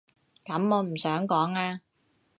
[0.43, 1.81] 噉我唔想講啊